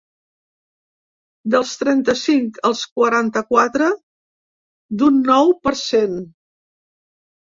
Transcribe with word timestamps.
Dels 1.55 1.73
trenta-cinc 1.81 2.57
als 2.69 2.81
quaranta-quatre, 2.99 3.89
d’un 5.03 5.21
nou 5.29 5.53
per 5.69 5.75
cent. 5.83 6.17